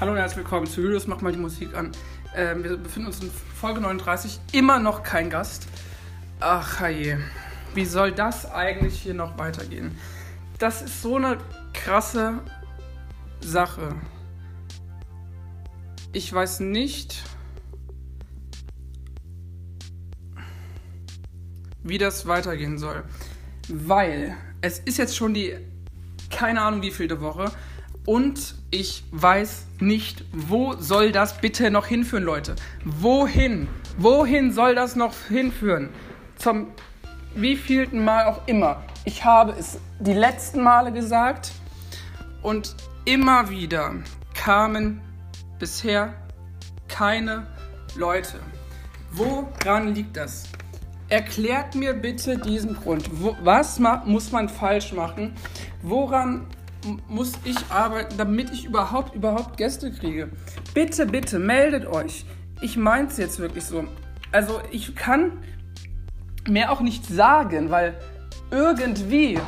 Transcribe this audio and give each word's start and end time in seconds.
Hallo 0.00 0.12
und 0.12 0.16
herzlich 0.16 0.38
willkommen 0.38 0.66
zu 0.66 0.80
Julius, 0.80 1.06
mach 1.06 1.20
mal 1.20 1.30
die 1.30 1.38
Musik 1.38 1.74
an. 1.76 1.92
Ähm, 2.34 2.64
wir 2.64 2.78
befinden 2.78 3.08
uns 3.08 3.20
in 3.20 3.30
Folge 3.30 3.82
39, 3.82 4.40
immer 4.52 4.78
noch 4.78 5.02
kein 5.02 5.28
Gast. 5.28 5.66
Ach 6.40 6.88
je, 6.88 7.18
wie 7.74 7.84
soll 7.84 8.10
das 8.10 8.50
eigentlich 8.50 8.98
hier 8.98 9.12
noch 9.12 9.36
weitergehen? 9.36 9.98
Das 10.58 10.80
ist 10.80 11.02
so 11.02 11.16
eine 11.16 11.36
krasse 11.74 12.38
Sache. 13.42 13.94
Ich 16.14 16.32
weiß 16.32 16.60
nicht, 16.60 17.22
wie 21.82 21.98
das 21.98 22.26
weitergehen 22.26 22.78
soll. 22.78 23.02
Weil 23.68 24.34
es 24.62 24.78
ist 24.78 24.96
jetzt 24.96 25.14
schon 25.14 25.34
die, 25.34 25.58
keine 26.30 26.62
Ahnung 26.62 26.80
wie 26.80 26.90
vielte 26.90 27.20
Woche 27.20 27.52
und 28.06 28.59
ich 28.70 29.04
weiß 29.10 29.66
nicht, 29.80 30.24
wo 30.32 30.74
soll 30.74 31.10
das 31.12 31.38
bitte 31.38 31.70
noch 31.70 31.86
hinführen, 31.86 32.24
Leute? 32.24 32.54
Wohin? 32.84 33.68
Wohin 33.98 34.52
soll 34.52 34.74
das 34.74 34.94
noch 34.94 35.14
hinführen? 35.28 35.90
Zum 36.36 36.68
wievielten 37.34 38.04
Mal 38.04 38.26
auch 38.26 38.46
immer. 38.46 38.82
Ich 39.04 39.24
habe 39.24 39.54
es 39.58 39.78
die 39.98 40.12
letzten 40.12 40.62
Male 40.62 40.92
gesagt 40.92 41.52
und 42.42 42.76
immer 43.04 43.50
wieder 43.50 43.94
kamen 44.34 45.00
bisher 45.58 46.14
keine 46.88 47.46
Leute. 47.96 48.38
Woran 49.12 49.94
liegt 49.94 50.16
das? 50.16 50.44
Erklärt 51.08 51.74
mir 51.74 51.92
bitte 51.92 52.38
diesen 52.38 52.76
Grund. 52.76 53.10
Wo, 53.20 53.36
was 53.42 53.80
muss 54.04 54.30
man 54.30 54.48
falsch 54.48 54.92
machen? 54.92 55.34
Woran 55.82 56.46
muss 57.08 57.32
ich 57.44 57.56
arbeiten, 57.70 58.16
damit 58.16 58.50
ich 58.50 58.64
überhaupt, 58.64 59.14
überhaupt 59.14 59.56
Gäste 59.56 59.92
kriege. 59.92 60.30
Bitte, 60.74 61.06
bitte, 61.06 61.38
meldet 61.38 61.86
euch. 61.86 62.24
Ich 62.60 62.76
meins 62.76 63.16
jetzt 63.16 63.38
wirklich 63.38 63.64
so. 63.64 63.84
Also 64.32 64.60
ich 64.70 64.94
kann 64.94 65.42
mehr 66.48 66.72
auch 66.72 66.80
nicht 66.80 67.06
sagen, 67.06 67.70
weil 67.70 67.94
irgendwie 68.50 69.38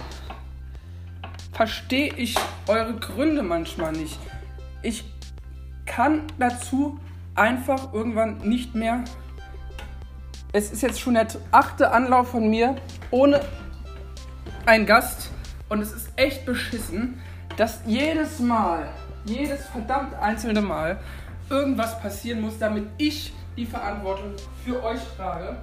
verstehe 1.53 2.13
ich 2.15 2.37
eure 2.67 2.95
Gründe 2.95 3.43
manchmal 3.43 3.93
nicht. 3.93 4.19
Ich 4.83 5.05
kann 5.87 6.23
dazu 6.39 6.99
einfach 7.35 7.93
irgendwann 7.93 8.39
nicht 8.39 8.75
mehr. 8.75 9.05
Es 10.53 10.71
ist 10.71 10.83
jetzt 10.83 11.01
schon 11.01 11.15
der 11.15 11.29
achte 11.51 11.93
Anlauf 11.93 12.31
von 12.31 12.49
mir 12.49 12.77
ohne 13.11 13.41
einen 14.67 14.87
Gast 14.87 15.31
und 15.69 15.81
es 15.81 15.93
ist 15.93 16.11
echt 16.17 16.45
beschissen, 16.45 17.21
dass 17.57 17.81
jedes 17.87 18.39
Mal, 18.39 18.89
jedes 19.25 19.67
verdammt 19.67 20.15
einzelne 20.15 20.61
Mal 20.61 20.99
irgendwas 21.49 22.01
passieren 22.01 22.41
muss, 22.41 22.59
damit 22.59 22.87
ich 22.99 23.33
die 23.57 23.67
Verantwortung 23.67 24.35
für 24.65 24.83
euch 24.83 25.01
trage. 25.17 25.57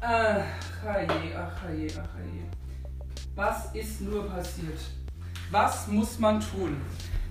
Ach, 0.00 0.42
je, 0.84 1.34
ach, 1.36 1.70
je, 1.76 1.88
ach, 1.98 2.08
je. 2.32 2.42
Was 3.34 3.74
ist 3.74 4.00
nur 4.00 4.28
passiert? 4.28 4.78
Was 5.50 5.88
muss 5.88 6.18
man 6.18 6.40
tun, 6.40 6.80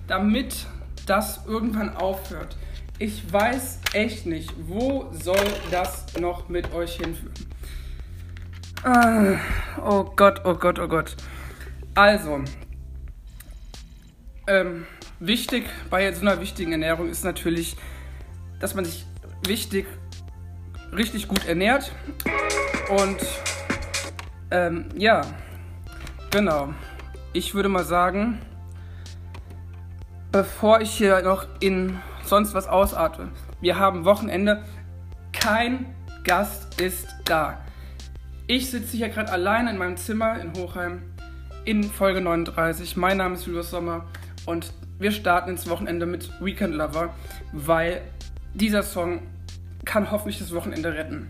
damit 0.06 0.66
das 1.06 1.44
irgendwann 1.46 1.96
aufhört? 1.96 2.56
Ich 2.98 3.32
weiß 3.32 3.80
echt 3.94 4.26
nicht, 4.26 4.52
wo 4.68 5.08
soll 5.12 5.46
das 5.70 6.06
noch 6.20 6.48
mit 6.48 6.72
euch 6.74 6.96
hinführen? 6.96 7.34
Ah, 8.84 9.38
oh 9.84 10.04
Gott, 10.04 10.42
oh 10.44 10.54
Gott, 10.54 10.78
oh 10.78 10.86
Gott. 10.86 11.16
Also, 11.94 12.40
ähm, 14.46 14.86
wichtig 15.18 15.64
bei 15.90 16.12
so 16.12 16.22
einer 16.22 16.40
wichtigen 16.40 16.72
Ernährung 16.72 17.08
ist 17.08 17.24
natürlich, 17.24 17.76
dass 18.58 18.74
man 18.74 18.84
sich 18.84 19.06
wichtig, 19.46 19.86
richtig 20.92 21.28
gut 21.28 21.46
ernährt. 21.46 21.92
Und 22.88 23.18
ähm, 24.50 24.88
ja, 24.96 25.22
genau. 26.30 26.74
Ich 27.32 27.54
würde 27.54 27.68
mal 27.68 27.84
sagen, 27.84 28.40
bevor 30.32 30.80
ich 30.80 30.90
hier 30.90 31.22
noch 31.22 31.46
in 31.60 32.00
sonst 32.24 32.54
was 32.54 32.66
ausatme, 32.66 33.30
wir 33.60 33.78
haben 33.78 34.04
Wochenende, 34.04 34.64
kein 35.32 35.94
Gast 36.24 36.80
ist 36.80 37.08
da. 37.24 37.64
Ich 38.46 38.70
sitze 38.70 38.96
hier 38.96 39.08
gerade 39.10 39.30
allein 39.30 39.68
in 39.68 39.78
meinem 39.78 39.96
Zimmer 39.96 40.40
in 40.40 40.52
Hochheim 40.54 41.02
in 41.64 41.84
Folge 41.84 42.20
39. 42.20 42.96
Mein 42.96 43.18
Name 43.18 43.34
ist 43.34 43.46
Julius 43.46 43.70
Sommer 43.70 44.06
und 44.46 44.72
wir 44.98 45.12
starten 45.12 45.50
ins 45.50 45.68
Wochenende 45.68 46.06
mit 46.06 46.30
Weekend 46.40 46.74
Lover, 46.74 47.14
weil 47.52 48.02
dieser 48.54 48.82
Song 48.82 49.22
kann 49.84 50.10
hoffentlich 50.10 50.38
das 50.38 50.54
Wochenende 50.54 50.92
retten. 50.94 51.28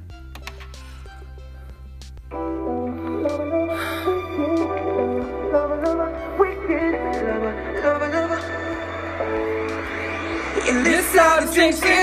In 10.68 10.84
this 10.84 11.16
out 11.18 11.42
of 11.42 11.54
things 11.54 11.82
in. 11.82 12.00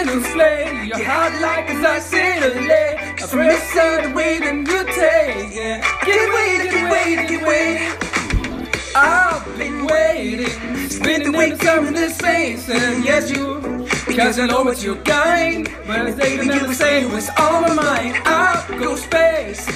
I've 8.99 9.57
been 9.59 9.85
waiting, 9.85 10.49
spending 10.89 11.31
the 11.31 11.37
week 11.37 11.63
in 11.63 11.93
this 11.93 12.17
space, 12.17 12.67
and 12.67 13.05
yes, 13.05 13.29
you, 13.29 13.61
because 14.07 14.39
I 14.39 14.47
know 14.47 14.63
what 14.63 14.81
you're 14.81 14.95
kind. 15.03 15.69
But 15.85 15.99
I 15.99 16.11
think 16.11 16.41
you 16.41 16.49
never 16.49 16.73
say 16.73 17.05
what's 17.05 17.29
on 17.29 17.61
my 17.61 17.73
mind. 17.73 18.15
I'll 18.25 18.79
go 18.79 18.95
space, 18.95 19.67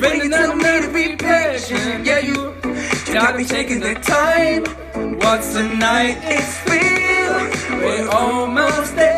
waiting 0.00 0.34
on 0.34 0.58
me 0.58 0.80
to 0.80 0.90
be 0.92 1.14
patient. 1.14 2.04
Yeah, 2.04 2.18
you 2.18 2.52
gotta 3.14 3.38
be 3.38 3.44
taking 3.44 3.78
the 3.78 3.94
time. 3.94 4.64
What's 5.20 5.54
the 5.54 5.62
night? 5.62 6.18
It's 6.22 6.54
real, 6.68 7.78
we're 7.78 8.08
almost 8.10 8.96
there. 8.96 9.13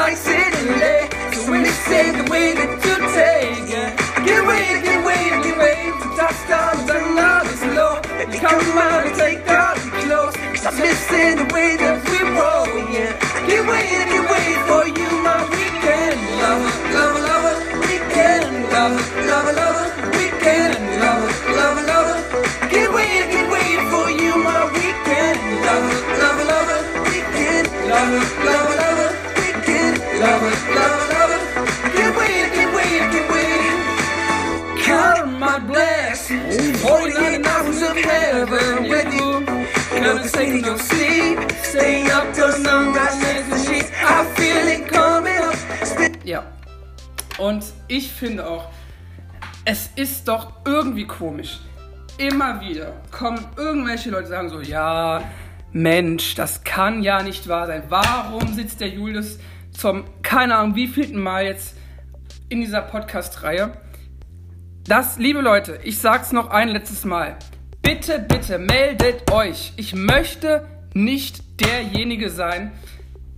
Like 0.00 0.16
the 0.16 0.32
in 0.32 0.80
LA. 0.80 0.96
So 1.32 1.50
when 1.50 1.62
they 1.62 1.76
say 1.88 2.04
the 2.16 2.24
way 2.32 2.48
that 2.56 2.70
you 2.84 2.94
take 3.12 3.68
it, 3.68 3.90
get 4.24 4.38
away, 4.40 4.64
get 4.80 4.96
away, 5.04 5.22
get 5.44 5.56
away. 5.56 5.76
To 6.00 6.06
touchdowns 6.16 6.88
and 6.88 7.06
love 7.20 7.46
is 7.52 7.62
low. 7.76 7.94
You 8.32 8.38
come 8.40 8.60
around 8.72 9.00
and 9.08 9.14
take 9.20 9.44
off 9.52 9.76
your 9.84 9.96
clothes. 10.04 10.36
Stop 10.56 10.74
missing 10.80 11.36
the 11.40 11.46
way 11.52 11.76
that 11.82 11.96
we 12.08 12.18
roll, 12.32 12.68
yeah. 12.96 13.12
Get 13.44 13.60
away, 13.60 13.84
get 14.08 14.24
away 14.24 14.48
for 14.68 14.84
you, 14.88 15.08
my 15.20 15.40
weekend 15.52 16.16
lover, 16.40 16.72
lover, 16.96 17.22
lover, 17.28 17.56
weekend 17.84 18.48
lover, 18.72 19.02
lover, 19.28 19.54
lover, 19.60 19.86
weekend 20.16 20.80
lover, 21.04 21.30
lover, 21.60 21.84
lover. 21.92 22.18
Get 22.72 22.88
away, 22.88 23.12
get 23.32 23.44
away 23.48 23.68
for 23.92 24.06
you, 24.20 24.32
my 24.48 24.64
weekend 24.76 25.38
lover, 25.66 25.92
lover, 26.20 26.46
lover, 26.52 26.80
weekend 27.04 27.68
lover 27.92 28.39
ich 48.00 48.10
finde 48.10 48.48
auch, 48.48 48.70
es 49.66 49.90
ist 49.94 50.26
doch 50.26 50.52
irgendwie 50.64 51.06
komisch. 51.06 51.60
Immer 52.16 52.62
wieder 52.62 53.02
kommen 53.10 53.44
irgendwelche 53.56 54.10
Leute 54.10 54.28
sagen 54.28 54.48
so, 54.48 54.60
ja, 54.62 55.22
Mensch, 55.72 56.34
das 56.34 56.64
kann 56.64 57.02
ja 57.02 57.22
nicht 57.22 57.46
wahr 57.46 57.66
sein. 57.66 57.82
Warum 57.90 58.54
sitzt 58.54 58.80
der 58.80 58.88
Julius 58.88 59.38
zum, 59.70 60.04
keine 60.22 60.56
Ahnung, 60.56 60.76
wievielten 60.76 61.22
Mal 61.22 61.44
jetzt 61.44 61.76
in 62.48 62.62
dieser 62.62 62.80
Podcast-Reihe. 62.80 63.72
Das, 64.84 65.18
liebe 65.18 65.42
Leute, 65.42 65.78
ich 65.84 65.98
sag's 65.98 66.32
noch 66.32 66.48
ein 66.50 66.68
letztes 66.68 67.04
Mal. 67.04 67.36
Bitte, 67.82 68.18
bitte 68.18 68.58
meldet 68.58 69.30
euch. 69.30 69.74
Ich 69.76 69.94
möchte 69.94 70.66
nicht 70.94 71.60
derjenige 71.60 72.30
sein, 72.30 72.72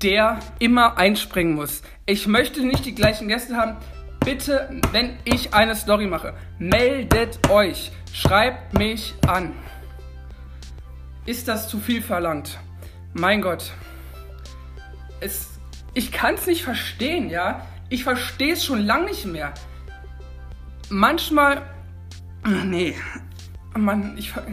der 0.03 0.39
immer 0.61 0.99
einspringen 0.99 1.55
muss. 1.55 1.83
Ich 2.07 2.27
möchte 2.27 2.65
nicht 2.65 2.87
die 2.87 2.95
gleichen 2.95 3.29
Gäste 3.29 3.57
haben. 3.57 3.77
Bitte, 4.25 4.81
wenn 4.93 5.19
ich 5.25 5.53
eine 5.53 5.75
Story 5.75 6.07
mache, 6.07 6.35
meldet 6.59 7.51
euch. 7.51 7.91
Schreibt 8.13 8.79
mich 8.79 9.15
an. 9.27 9.53
Ist 11.27 11.49
das 11.49 11.69
zu 11.69 11.81
viel 11.81 12.03
verlangt? 12.03 12.59
Mein 13.15 13.43
Gott. 13.43 13.73
Es 15.21 15.53
ich 15.95 16.11
kann 16.11 16.35
es 16.35 16.47
nicht 16.47 16.65
verstehen, 16.65 17.29
ja. 17.29 17.67
Ich 17.89 18.05
verstehe 18.05 18.55
es 18.55 18.65
schon 18.65 18.81
lange 18.81 19.07
nicht 19.07 19.27
mehr. 19.27 19.53
manchmal. 20.89 21.63
Nee. 22.65 22.95
Mann, 23.77 24.17
ich. 24.17 24.33
also 24.35 24.49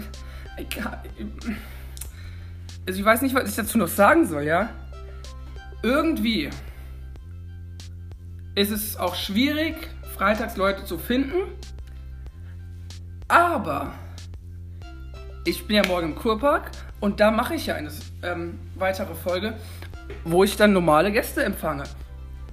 ich 3.00 3.06
weiß 3.06 3.22
nicht, 3.22 3.36
was 3.36 3.50
ich 3.50 3.56
dazu 3.56 3.78
noch 3.78 3.88
sagen 3.88 4.28
soll, 4.28 4.44
ja? 4.44 4.70
Irgendwie 5.82 6.50
ist 8.60 8.72
es 8.72 8.98
auch 8.98 9.16
schwierig, 9.16 9.76
Freitagsleute 10.18 10.84
zu 10.84 10.98
finden. 10.98 11.38
Aber 13.30 13.94
ich 15.46 15.66
bin 15.66 15.78
ja 15.78 15.88
morgen 15.88 16.10
im 16.10 16.16
Kurpark 16.16 16.72
und 17.00 17.22
da 17.22 17.32
mache 17.32 17.56
ich 17.56 17.68
ja 17.68 17.76
eine 17.76 17.90
ähm, 18.22 18.60
weitere 18.76 19.16
Folge, 19.16 19.54
wo 20.26 20.44
ich 20.44 20.58
dann 20.58 20.74
normale 20.74 21.14
Gäste 21.14 21.42
empfange. 21.42 21.84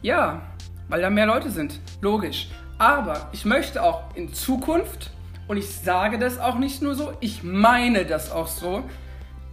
Ja, 0.01 0.43
weil 0.89 1.01
da 1.01 1.11
mehr 1.11 1.27
Leute 1.27 1.51
sind. 1.51 1.81
Logisch. 2.01 2.51
Aber 2.79 3.29
ich 3.33 3.45
möchte 3.45 3.83
auch 3.83 4.15
in 4.15 4.33
Zukunft, 4.33 5.11
und 5.49 5.57
ich 5.57 5.75
sage 5.75 6.21
das 6.21 6.39
auch 6.39 6.57
nicht 6.57 6.83
nur 6.83 6.95
so, 6.95 7.15
ich 7.19 7.43
meine 7.43 8.05
das 8.05 8.31
auch 8.31 8.47
so, 8.47 8.85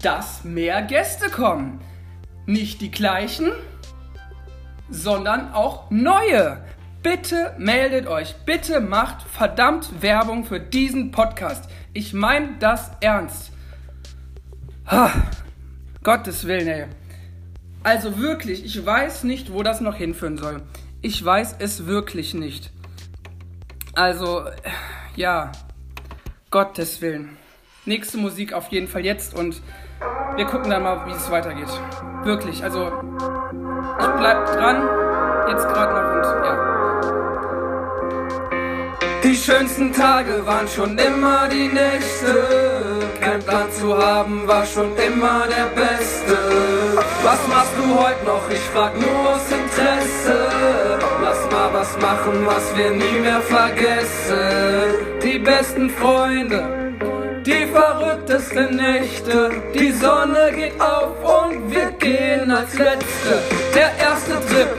dass 0.03 0.43
mehr 0.43 0.83
Gäste 0.83 1.31
kommen. 1.31 1.81
Nicht 2.45 2.81
die 2.81 2.91
gleichen, 2.91 3.53
sondern 4.89 5.53
auch 5.53 5.89
neue. 5.89 6.63
Bitte 7.01 7.53
meldet 7.57 8.07
euch, 8.07 8.35
bitte 8.45 8.79
macht 8.79 9.23
verdammt 9.23 10.01
Werbung 10.01 10.45
für 10.45 10.59
diesen 10.59 11.11
Podcast. 11.11 11.69
Ich 11.91 12.13
meine 12.13 12.57
das 12.59 12.91
ernst. 13.01 13.51
Ha, 14.87 15.11
Gottes 16.01 16.47
Willen, 16.47 16.67
ey. 16.67 16.85
Also 17.83 18.19
wirklich, 18.19 18.63
ich 18.63 18.85
weiß 18.85 19.25
nicht, 19.25 19.51
wo 19.51 19.63
das 19.63 19.81
noch 19.81 19.95
hinführen 19.95 20.37
soll. 20.37 20.61
Ich 21.01 21.23
weiß 21.23 21.57
es 21.59 21.85
wirklich 21.85 22.33
nicht. 22.33 22.71
Also, 23.93 24.45
ja, 25.15 25.51
Gottes 26.49 27.01
Willen. 27.01 27.37
Nächste 27.85 28.17
Musik 28.17 28.53
auf 28.53 28.69
jeden 28.69 28.87
Fall 28.87 29.03
jetzt 29.03 29.33
und 29.33 29.61
wir 30.35 30.45
gucken 30.45 30.69
dann 30.69 30.83
mal, 30.83 31.05
wie 31.05 31.11
es 31.11 31.29
weitergeht. 31.29 31.67
Wirklich, 32.23 32.63
also 32.63 32.91
ich 33.99 34.07
bleib 34.19 34.45
dran, 34.45 34.89
jetzt 35.49 35.67
gerade 35.67 35.93
noch 35.93 36.13
und 36.15 36.23
ja. 36.45 36.73
Die 39.23 39.35
schönsten 39.35 39.93
Tage 39.93 40.45
waren 40.45 40.67
schon 40.67 40.97
immer 40.97 41.47
die 41.47 41.69
Nächte. 41.69 42.33
Kein 43.21 43.41
Plan 43.41 43.71
zu 43.71 43.97
haben 43.97 44.47
war 44.47 44.65
schon 44.65 44.91
immer 44.97 45.47
der 45.47 45.67
Beste. 45.81 46.37
Was 47.23 47.39
machst 47.47 47.71
du 47.77 47.85
heute 48.03 48.25
noch? 48.25 48.49
Ich 48.49 48.59
frag 48.73 48.91
nur 48.99 49.29
aus 49.33 49.49
Interesse. 49.49 50.49
Lass 51.21 51.49
mal 51.51 51.69
was 51.73 51.97
machen, 52.01 52.45
was 52.45 52.75
wir 52.77 52.91
nie 52.91 53.19
mehr 53.21 53.41
vergessen. 53.41 55.19
Die 55.23 55.39
besten 55.39 55.89
Freunde. 55.89 56.83
Die 57.45 57.65
verrücktesten 57.73 58.77
Nächte, 58.77 59.51
die 59.73 59.91
Sonne 59.91 60.51
geht 60.55 60.79
auf 60.79 61.11
und 61.41 61.69
wir 61.69 61.92
gehen 62.03 62.51
als 62.51 62.77
Letzte. 62.77 63.33
Der 63.73 63.91
erste 63.97 64.33
Trip, 64.47 64.71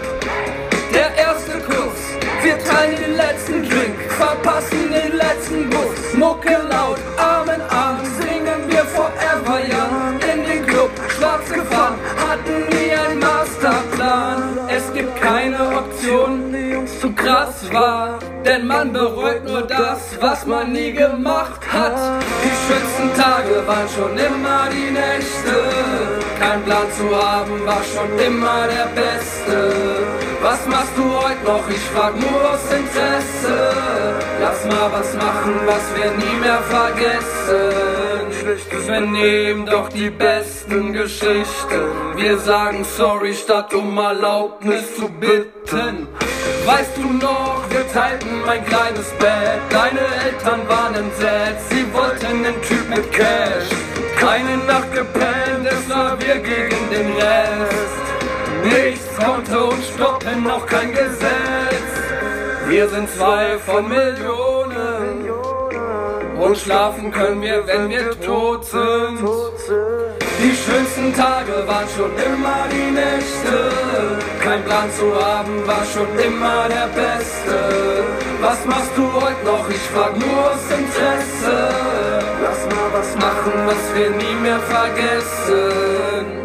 der 0.93 1.11
erste 1.17 1.59
Kuss, 1.61 2.01
wir 2.43 2.59
teilen 2.59 2.97
den 2.97 3.17
letzten 3.17 3.63
Drink, 3.63 3.97
verpassen 4.11 4.93
den 4.93 5.17
letzten 5.17 5.71
Bus. 5.71 6.15
Mucke 6.15 6.57
laut, 6.71 6.99
Arm 7.17 7.49
in 7.49 7.63
Arm, 7.63 8.01
singen 8.21 8.61
wir 8.69 8.85
Forever 8.85 9.59
Young. 9.75 10.21
In 10.33 10.45
den 10.45 10.67
Club, 10.67 10.91
schwarz 11.09 11.49
gefahren, 11.49 11.99
hatten 12.29 12.57
nie 12.69 12.93
einen 12.93 13.21
Masterplan. 13.21 14.59
Es 14.69 14.93
gibt 14.93 15.17
keine 15.21 15.59
Option, 15.79 16.53
die 16.53 16.54
uns 16.54 16.54
zu 16.54 16.54
krass 17.25 17.73
war. 17.73 18.19
Denn 18.45 18.67
man 18.67 18.93
bereut 18.93 19.45
nur 19.45 19.63
das, 19.63 20.01
was 20.21 20.47
man 20.47 20.73
nie 20.73 20.93
gemacht 20.93 21.61
hat. 21.73 21.97
Die 22.45 22.55
schönsten 22.67 23.09
Tage 23.21 23.67
waren 23.67 23.89
schon 23.89 24.17
immer 24.19 24.69
die 24.71 24.91
Nächte. 24.91 25.55
Kein 26.39 26.63
Plan 26.65 26.87
zu 26.93 27.07
haben 27.17 27.65
war 27.65 27.83
schon 27.83 28.19
immer 28.19 28.67
der 28.67 28.89
Beste. 29.01 29.73
Was 30.43 30.67
machst 30.67 30.93
du 30.97 31.05
heute 31.05 31.43
noch? 31.45 31.67
Ich 31.71 31.85
frag 31.95 32.15
nur 32.21 32.51
aus 32.51 32.65
Interesse. 32.71 33.73
Lass 34.41 34.65
mal 34.67 34.93
was 34.93 35.15
machen, 35.15 35.55
was 35.65 35.85
wir 35.97 36.11
nie 36.23 36.37
mehr 36.41 36.63
vergessen. 36.79 37.95
Wir 38.87 39.01
nehmen 39.01 39.65
doch 39.65 39.89
die 39.89 40.11
besten 40.11 40.93
Geschichten. 40.93 41.83
Wir 42.17 42.37
sagen 42.37 42.85
sorry 42.85 43.33
statt 43.33 43.73
um 43.73 43.97
Erlaubnis 43.97 44.97
zu 44.97 45.09
bitten. 45.09 46.09
Weißt 46.67 46.97
du 46.97 47.13
noch, 47.13 47.63
wir 47.69 47.87
teilten 47.93 48.41
mein 48.47 48.65
kleines 48.65 49.11
Bett. 49.19 49.61
Deine 49.69 50.01
Eltern 50.25 50.67
waren 50.67 50.95
entsetzt, 50.95 51.69
sie 51.69 51.85
wollten 51.93 52.43
den 52.43 52.61
Typ 52.63 52.89
mit 52.89 53.13
Cash. 53.13 53.69
Keine 54.19 54.57
Nacht 54.65 54.91
gepennt, 54.93 55.67
es 55.67 55.91
war 55.91 56.19
wir 56.21 56.37
gegen 56.37 56.91
den 56.91 57.13
Rest. 57.17 58.05
Nichts 58.65 59.15
konnte 59.15 59.63
uns 59.63 59.89
stoppen, 59.89 60.51
auch 60.51 60.65
kein 60.65 60.91
Gesetz. 60.91 61.95
Wir 62.67 62.89
sind 62.89 63.11
zwei 63.11 63.59
von 63.59 63.87
Millionen. 63.87 64.54
Und 66.41 66.57
schlafen 66.59 67.11
können 67.11 67.41
wir, 67.43 67.67
wenn 67.67 67.89
wir 67.89 68.21
tot 68.21 68.65
sind. 68.65 69.21
Die 70.43 70.55
schönsten 70.55 71.15
Tage 71.15 71.67
waren 71.67 71.87
schon 71.97 72.11
immer 72.11 72.67
die 72.71 72.91
Nächte. 72.91 73.71
Kein 74.43 74.63
Plan 74.65 74.91
zu 74.91 75.15
haben 75.15 75.67
war 75.67 75.85
schon 75.85 76.09
immer 76.19 76.69
der 76.69 76.89
Beste. 76.89 78.05
Was 78.41 78.65
machst 78.67 78.91
du 78.97 79.11
heute 79.13 79.45
noch? 79.45 79.69
Ich 79.71 79.87
frag 79.95 80.17
nur 80.19 80.51
aus 80.51 80.65
Interesse. 80.71 81.69
Lass 82.43 82.67
mal 82.77 82.91
was 82.93 83.15
machen, 83.17 83.53
was 83.67 83.95
wir 83.95 84.11
nie 84.11 84.35
mehr 84.43 84.61
vergessen. 84.61 86.44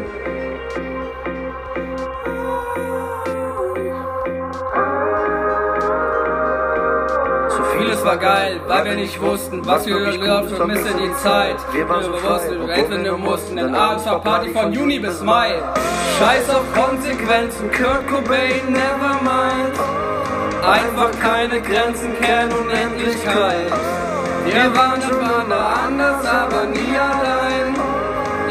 Vieles 8.00 8.12
war 8.12 8.18
geil, 8.18 8.62
weil 8.66 8.86
wir 8.86 8.96
nicht 8.96 9.20
wussten, 9.20 9.66
was 9.66 9.86
wir 9.86 10.00
hören, 10.00 10.48
vermisse 10.48 10.94
die 10.94 11.14
Zeit. 11.22 11.58
Wir 11.74 11.90
wussten, 11.90 12.92
wenn 12.92 13.04
wir 13.04 13.18
mussten, 13.18 13.58
denn 13.58 13.76
abends 13.76 14.06
war 14.06 14.22
Party 14.22 14.52
von 14.52 14.72
Juni 14.72 15.00
bis 15.00 15.22
Mai. 15.22 15.56
Scheiß 16.18 16.50
auf 16.50 16.64
Konsequenzen, 16.74 17.70
Kurt 17.72 18.08
Cobain, 18.08 18.72
never 18.72 19.20
mind. 19.22 19.76
Einfach 20.66 21.12
keine 21.20 21.62
Grenzen, 21.62 22.18
kennen 22.22 22.54
Unendlichkeit. 22.54 23.68
Wir 24.46 24.74
waren 24.74 25.02
schon 25.02 25.52
anders, 25.52 26.26
aber 26.26 26.68
nie 26.68 26.98
allein. 26.98 27.79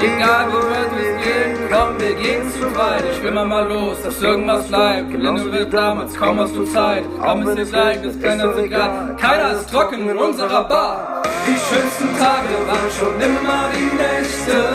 Egal 0.01 0.47
wo 0.53 0.59
wir 0.69 1.13
gehen, 1.25 1.57
komm, 1.71 1.99
wir 1.99 2.15
gehen 2.15 2.53
zu 2.53 2.67
weit. 2.77 3.05
Ich 3.13 3.23
will 3.23 3.33
mal 3.33 3.45
mal 3.45 3.67
los, 3.69 3.97
dass 4.03 4.23
irgendwas 4.23 4.67
bleibt. 4.69 5.11
Gelinde 5.11 5.53
wird 5.53 5.73
damals, 5.73 6.15
kaum 6.15 6.39
hast 6.39 6.55
du 6.55 6.65
Zeit. 6.65 7.05
Komm, 7.21 7.43
ist 7.49 7.59
dir 7.59 7.65
gleich, 7.65 8.03
ist 8.05 8.23
keiner 8.23 8.53
so 8.53 8.61
egal. 8.61 9.17
Keiner 9.21 9.53
ist 9.55 9.71
trocken 9.71 10.09
in 10.09 10.17
unserer 10.17 10.65
Bar. 10.65 11.23
Die 11.47 11.59
schönsten 11.69 12.17
Tage 12.19 12.55
waren 12.69 12.91
schon 12.99 13.15
immer 13.21 13.63
die 13.75 13.91
Nächte. 13.97 14.73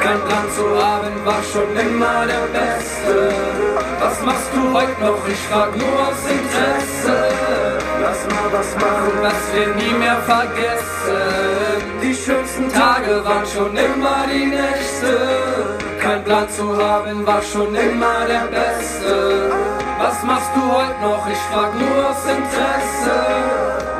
Kein 0.00 0.20
Plan 0.20 0.46
zu 0.56 0.64
haben 0.84 1.14
war 1.24 1.42
schon 1.52 1.70
immer 1.76 2.26
der 2.26 2.46
Beste. 2.56 3.32
Was 4.00 4.22
machst 4.22 4.50
du 4.54 4.72
heute 4.72 5.00
noch? 5.00 5.26
Ich 5.26 5.38
frag 5.48 5.76
nur 5.76 6.08
aus 6.08 6.22
Interesse. 6.30 7.83
Lass 8.04 8.26
mal 8.26 8.52
was 8.52 8.74
machen, 8.74 9.14
was 9.22 9.40
wir 9.54 9.68
nie 9.76 9.94
mehr 9.98 10.18
vergessen. 10.18 11.20
Die 12.02 12.14
schönsten 12.14 12.68
Tage 12.68 13.24
waren 13.24 13.46
schon 13.46 13.74
immer 13.74 14.26
die 14.30 14.44
Nächte. 14.44 15.12
Kein 15.98 16.22
Plan 16.22 16.46
zu 16.50 16.76
haben 16.76 17.26
war 17.26 17.40
schon 17.40 17.74
immer 17.74 18.26
der 18.28 18.46
Beste. 18.48 19.50
Was 19.96 20.22
machst 20.22 20.50
du 20.54 20.60
heute 20.70 21.00
noch? 21.00 21.26
Ich 21.30 21.38
frag 21.50 21.70
nur 21.80 22.10
aus 22.10 22.26
Interesse. 22.26 23.16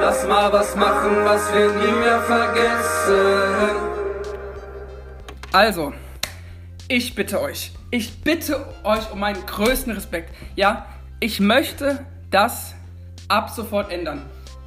Lass 0.01 0.27
mal 0.29 0.53
was 0.53 0.77
machen, 0.77 1.25
was 1.25 1.55
wir 1.55 1.69
nie 1.73 1.93
mehr 1.93 2.21
vergessen. 2.21 3.75
Also, 5.51 5.95
ich 6.89 7.15
bitte 7.15 7.41
euch, 7.41 7.73
ich 7.91 8.23
bitte 8.23 8.67
euch 8.83 9.11
um 9.11 9.21
meinen 9.21 9.47
größten 9.47 9.95
Respekt. 9.95 10.29
Ja, 10.57 10.85
ich 11.21 11.41
möchte 11.41 12.05
das 12.31 12.75
ab 13.29 13.51
sofort 13.51 13.91
ändern. 13.91 14.23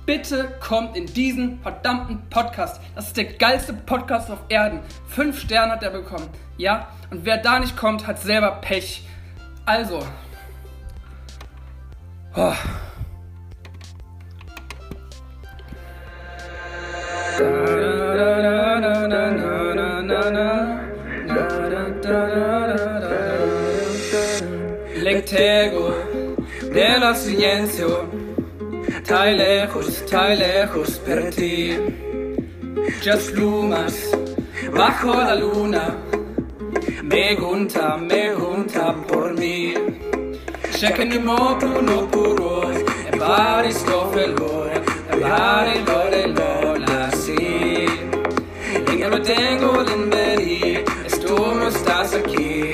Bitte 0.06 0.48
kommt 0.62 0.96
in 0.96 1.06
diesen 1.06 1.60
verdammten 1.62 2.22
Podcast. 2.30 2.80
Das 2.96 3.08
ist 3.08 3.18
der 3.18 3.26
geilste 3.26 3.74
Podcast 3.74 4.32
auf 4.32 4.40
Erden. 4.48 4.80
Fünf 5.08 5.42
Sterne 5.42 5.74
hat 5.74 5.84
er 5.84 5.90
bekommen. 5.90 6.30
Ja? 6.56 6.88
Und 7.12 7.26
wer 7.26 7.38
da 7.38 7.60
nicht 7.60 7.76
kommt, 7.76 8.08
hat 8.08 8.20
selber 8.20 8.52
Pech. 8.62 9.06
Also. 9.66 10.00
Oh. 12.36 12.54
Legtego 25.02 25.94
della 26.74 27.14
silenzio 27.14 28.27
Está 29.08 29.26
lejos, 29.28 29.88
está 29.88 30.36
lejos 30.36 31.00
para 31.00 31.30
ti. 31.30 31.78
Just 33.02 33.32
plumas 33.32 34.12
bajo 34.76 35.14
la 35.14 35.34
luna. 35.34 35.96
Pregunta, 37.08 37.98
pregunta 38.06 38.94
por 39.08 39.34
mí. 39.34 39.74
Ya 40.78 40.94
que 40.94 41.06
ni 41.06 41.20
moto 41.20 41.82
no 41.82 42.06
pudo, 42.12 42.70
everybody 42.74 43.70
stop 43.70 44.14
el 44.18 44.34
boy, 44.34 44.72
everybody 45.10 45.86
lord 45.86 46.14
el 46.14 46.34
bola, 46.34 47.10
sí. 47.12 47.86
Yo 49.00 49.10
no 49.10 49.22
tengo 49.22 49.84
el 49.84 50.84
Esto 51.06 51.56
no 51.56 51.70
estás 51.70 52.14
aquí. 52.14 52.74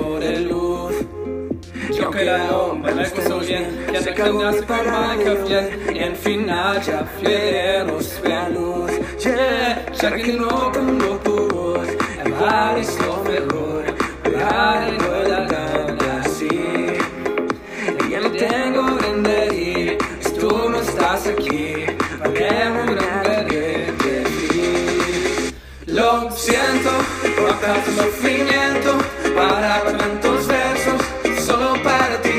cagones 4.13 4.63
para 4.63 5.15
que 5.17 6.03
en 6.05 6.15
fin 6.15 6.49
haya 6.49 7.05
fieros 7.19 8.19
veanos. 8.23 8.91
Yeah, 9.19 9.85
ya 9.93 10.15
que 10.15 10.33
no 10.33 10.71
cambió 10.71 11.15
tu 11.17 11.47
voz, 11.49 11.87
el 12.23 12.31
bar 12.33 12.77
es 12.77 12.97
lo 12.99 13.23
mejor, 13.23 13.83
pero 14.23 14.39
no 14.39 15.15
el 15.15 15.33
alcalde 15.33 16.11
así. 16.21 16.49
Ya 18.09 18.19
no 18.19 18.31
tengo 18.31 18.81
donde 18.81 19.55
ir, 19.55 19.97
si 20.21 20.31
tú 20.33 20.69
no 20.69 20.79
estás 20.79 21.27
aquí, 21.27 21.85
porque 22.19 22.49
me 22.73 22.81
enamoré 22.91 23.45
de 23.45 24.23
ti. 24.49 25.55
Lo 25.85 26.31
siento, 26.31 26.91
por 27.37 27.49
acá 27.51 27.83
tu 27.85 27.91
sufrimiento, 27.91 28.97
para 29.35 29.83
tantos 29.97 30.47
versos, 30.47 31.01
solo 31.45 31.73
para 31.83 32.21
ti 32.21 32.30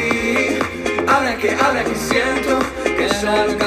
que 1.43 1.51
habla 1.51 1.83
que 1.83 1.97
siento 1.97 2.61
que 2.85 3.09
yo 3.21 3.62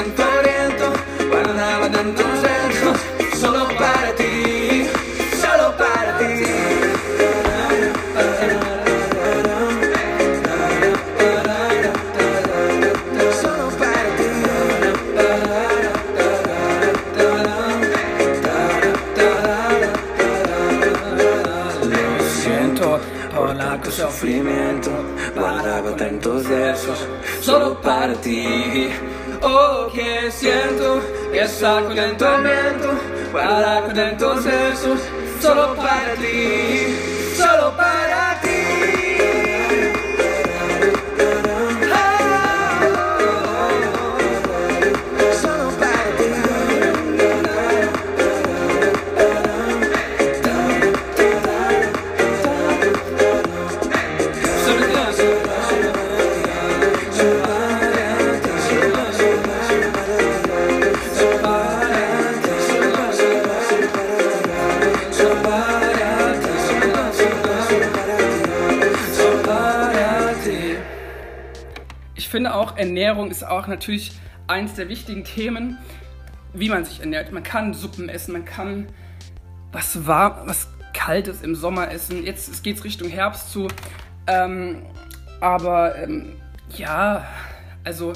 que 30.26 30.32
siento 30.32 31.00
que 31.32 31.46
saco 31.46 31.92
el 31.92 32.16
viento, 32.42 32.98
guardaba 33.30 33.94
tantos 33.94 34.44
versos 34.44 34.98
solo 35.40 35.76
para 35.76 36.14
ti, 36.14 37.15
Ernährung 73.06 73.30
ist 73.30 73.46
auch 73.46 73.68
natürlich 73.68 74.10
eines 74.48 74.74
der 74.74 74.88
wichtigen 74.88 75.22
Themen, 75.22 75.78
wie 76.52 76.68
man 76.68 76.84
sich 76.84 76.98
ernährt. 76.98 77.30
Man 77.30 77.44
kann 77.44 77.72
Suppen 77.72 78.08
essen, 78.08 78.32
man 78.32 78.44
kann 78.44 78.88
was 79.70 80.08
warm, 80.08 80.48
was 80.48 80.66
Kaltes 80.92 81.40
im 81.42 81.54
Sommer 81.54 81.92
essen. 81.92 82.26
Jetzt 82.26 82.64
geht 82.64 82.78
es 82.78 82.82
Richtung 82.82 83.08
Herbst 83.08 83.52
zu. 83.52 83.68
Ähm, 84.26 84.82
aber 85.40 85.96
ähm, 85.98 86.32
ja, 86.76 87.28
also 87.84 88.12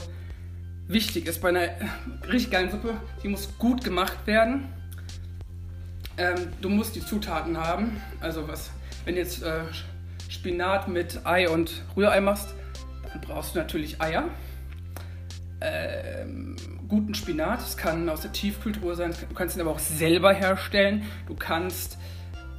wichtig 0.89 1.27
ist 1.29 1.41
bei 1.41 1.51
einer 1.51 1.69
richtig 2.29 2.51
geilen 2.51 2.73
Suppe, 2.73 2.95
die 3.23 3.29
muss 3.29 3.49
gut 3.59 3.85
gemacht 3.85 4.27
werden. 4.27 4.73
Ähm, 6.19 6.49
du 6.61 6.69
musst 6.69 6.97
die 6.97 7.07
Zutaten 7.07 7.57
haben. 7.57 8.03
Also 8.21 8.49
was, 8.49 8.71
wenn 9.05 9.15
du 9.15 9.21
jetzt 9.21 9.45
äh, 9.45 9.61
Spinat 10.29 10.89
mit 10.89 11.25
Ei 11.25 11.49
und 11.49 11.85
Rührei 11.97 12.21
machst, 12.21 12.49
dann 13.13 13.21
brauchst 13.21 13.55
du 13.55 13.61
natürlich 13.61 14.03
Eier. 14.03 14.25
Ähm, 15.61 16.57
guten 16.89 17.15
Spinat, 17.15 17.61
das 17.61 17.77
kann 17.77 18.09
aus 18.09 18.23
der 18.23 18.33
Tiefkühltruhe 18.33 18.95
sein, 18.95 19.13
du 19.29 19.35
kannst 19.35 19.57
ihn 19.57 19.61
aber 19.61 19.71
auch 19.71 19.79
selber 19.79 20.33
herstellen. 20.33 21.05
Du 21.27 21.35
kannst 21.35 21.99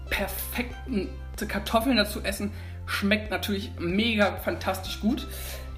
perfekte 0.10 1.48
Kartoffeln 1.48 1.98
dazu 1.98 2.22
essen, 2.22 2.52
schmeckt 2.86 3.32
natürlich 3.32 3.72
mega 3.80 4.36
fantastisch 4.38 5.00
gut. 5.00 5.28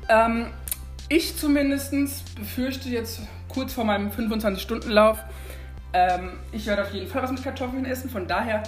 Ähm, 0.10 0.48
ich 1.10 1.38
zumindest 1.38 2.36
befürchte 2.36 2.90
jetzt 2.90 3.22
kurz 3.48 3.74
vor 3.74 3.86
meinem 3.86 4.10
25-Stunden-Lauf, 4.10 5.20
ähm, 5.94 6.40
ich 6.52 6.66
werde 6.66 6.82
auf 6.82 6.94
jeden 6.94 7.08
Fall 7.08 7.22
was 7.22 7.32
mit 7.32 7.44
Kartoffeln 7.44 7.86
essen. 7.86 8.10
Von 8.10 8.28
daher, 8.28 8.64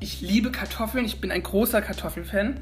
ich 0.00 0.20
liebe 0.20 0.50
Kartoffeln, 0.50 1.04
ich 1.04 1.20
bin 1.20 1.30
ein 1.30 1.42
großer 1.42 1.80
Kartoffelfan. 1.80 2.60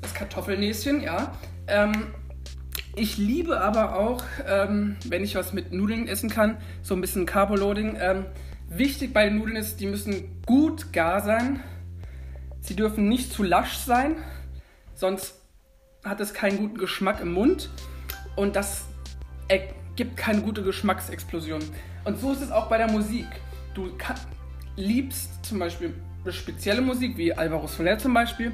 Das 0.00 0.14
Kartoffelnäschen, 0.14 1.02
ja. 1.02 1.34
Ähm, 1.68 2.14
ich 2.96 3.18
liebe 3.18 3.60
aber 3.60 3.96
auch, 3.96 4.24
ähm, 4.46 4.96
wenn 5.04 5.22
ich 5.22 5.34
was 5.34 5.52
mit 5.52 5.72
Nudeln 5.72 6.08
essen 6.08 6.30
kann, 6.30 6.56
so 6.82 6.94
ein 6.94 7.00
bisschen 7.02 7.26
Carboloading. 7.26 7.96
Ähm, 8.00 8.24
wichtig 8.68 9.12
bei 9.12 9.26
den 9.26 9.38
Nudeln 9.38 9.56
ist, 9.56 9.80
die 9.80 9.86
müssen 9.86 10.42
gut 10.46 10.92
gar 10.94 11.20
sein. 11.20 11.60
Sie 12.60 12.74
dürfen 12.74 13.08
nicht 13.08 13.32
zu 13.32 13.42
lasch 13.42 13.76
sein, 13.76 14.16
sonst 14.94 15.34
hat 16.04 16.20
es 16.20 16.32
keinen 16.32 16.56
guten 16.56 16.78
Geschmack 16.78 17.20
im 17.20 17.32
Mund 17.32 17.70
und 18.34 18.56
das 18.56 18.86
ergibt 19.48 20.16
keine 20.16 20.40
gute 20.40 20.62
Geschmacksexplosion. 20.62 21.62
Und 22.04 22.18
so 22.18 22.32
ist 22.32 22.40
es 22.40 22.50
auch 22.50 22.68
bei 22.68 22.78
der 22.78 22.90
Musik. 22.90 23.26
Du 23.74 23.90
liebst 24.76 25.44
zum 25.44 25.58
Beispiel 25.58 25.94
spezielle 26.30 26.80
Musik, 26.80 27.16
wie 27.18 27.32
Alvaro 27.32 27.66
Soler 27.66 27.98
zum 27.98 28.14
Beispiel, 28.14 28.52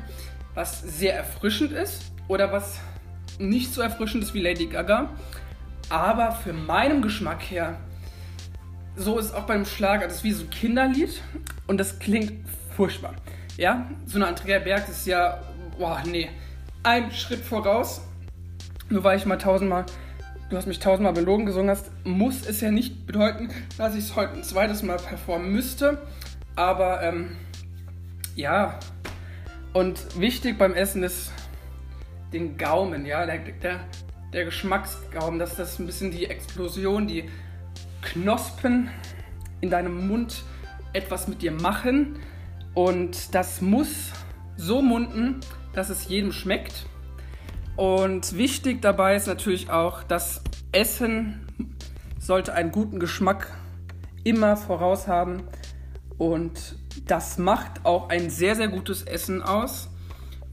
was 0.55 0.83
sehr 0.83 1.15
erfrischend 1.15 1.73
ist 1.73 2.13
oder 2.29 2.53
was 2.53 2.81
nicht 3.39 3.73
so 3.73 3.81
erfrischend 3.81 4.23
ist 4.25 4.35
wie 4.35 4.41
Lady 4.41 4.67
Gaga. 4.67 5.11
Aber 5.89 6.33
für 6.33 6.53
meinen 6.53 7.03
Geschmack 7.03 7.43
her, 7.43 7.79
so 8.97 9.19
ist 9.19 9.27
es 9.27 9.35
auch 9.35 9.45
beim 9.45 9.65
Schlager, 9.65 10.07
das 10.07 10.17
ist 10.17 10.25
wie 10.25 10.33
so 10.33 10.45
ein 10.45 10.51
Kinderlied 10.51 11.21
und 11.67 11.79
das 11.79 11.99
klingt 11.99 12.33
furchtbar. 12.77 13.15
Ja, 13.57 13.91
so 14.07 14.17
eine 14.17 14.27
Andrea 14.27 14.59
Berg 14.59 14.89
ist 14.89 15.07
ja, 15.07 15.43
boah, 15.79 16.03
nee, 16.07 16.31
ein 16.83 17.11
Schritt 17.13 17.41
voraus. 17.41 18.03
Nur 18.89 19.05
weil 19.05 19.17
ich 19.17 19.27
mal 19.27 19.39
tausendmal, 19.39 19.87
du 20.51 20.57
hast 20.57 20.67
mich 20.67 20.79
tausendmal 20.79 21.13
belogen 21.13 21.47
gesungen 21.47 21.71
hast, 21.71 21.91
muss 22.05 22.47
es 22.47 22.61
ja 22.61 22.71
nicht 22.71 23.07
bedeuten, 23.07 23.51
dass 23.79 23.95
ich 23.95 24.05
es 24.05 24.17
heute 24.17 24.35
ein 24.35 24.45
zweites 24.45 24.83
Mal 24.83 24.99
performen 24.99 25.53
müsste. 25.53 25.99
Aber 26.57 27.03
ähm, 27.03 27.37
ja, 28.35 28.79
und 29.73 30.21
wichtig 30.21 30.59
beim 30.59 30.75
Essen 30.75 31.03
ist 31.03 31.33
den 32.33 32.57
Gaumen, 32.57 33.07
ja, 33.07 33.27
der, 33.27 33.41
der, 34.33 34.45
Geschmacksgaumen, 34.45 35.39
dass 35.39 35.57
das 35.57 35.79
ein 35.79 35.87
bisschen 35.87 36.11
die 36.11 36.27
Explosion, 36.27 37.07
die 37.07 37.29
Knospen 38.01 38.89
in 39.61 39.71
deinem 39.71 40.09
Mund 40.09 40.43
etwas 40.93 41.29
mit 41.29 41.43
dir 41.43 41.53
machen. 41.53 42.19
Und 42.75 43.35
das 43.35 43.61
muss 43.61 44.11
so 44.57 44.81
munden, 44.83 45.41
dass 45.75 45.91
es 45.91 46.09
jedem 46.09 46.33
schmeckt. 46.33 46.87
Und 47.77 48.37
wichtig 48.37 48.83
dabei 48.83 49.17
ist 49.17 49.27
natürlich 49.27 49.71
auch, 49.71 50.03
dass 50.03 50.43
Essen 50.73 51.47
sollte 52.19 52.55
einen 52.55 52.71
guten 52.71 52.99
Geschmack 52.99 53.53
immer 54.25 54.57
voraus 54.57 55.09
haben. 55.09 55.43
Und 56.19 56.77
das 57.07 57.39
macht 57.39 57.85
auch 57.85 58.09
ein 58.09 58.31
sehr, 58.31 58.55
sehr 58.55 58.69
gutes 58.69 59.03
Essen 59.03 59.43
aus. 59.43 59.89